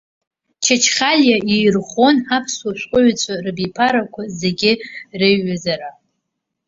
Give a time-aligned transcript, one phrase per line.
[0.63, 4.71] Чачхалиа ирӷәӷәон аԥсуа шәҟәыҩҩцәа рабиԥарақәа зегьы
[5.19, 5.89] реиҩызара.